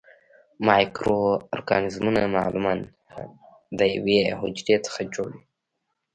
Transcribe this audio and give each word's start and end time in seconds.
مایکرو 0.67 1.19
ارګانیزمونه 1.55 2.21
معمولاً 2.35 2.75
د 3.77 3.79
یوې 3.95 4.19
حجرې 4.39 4.75
څخه 4.85 5.01
جوړ 5.15 5.29
وي. 5.37 5.43